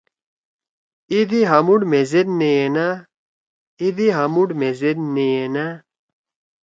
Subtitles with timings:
[1.11, 2.87] اِیدے ہامُوڑ مھیزید نے یے نأ۔
[3.81, 5.65] اِیدے ہا مُوڑ مھیزید نے یے نأ۔